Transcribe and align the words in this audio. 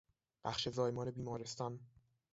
بخش 0.45 0.67
زایمان 0.69 1.11
بیمارستان 1.11 1.79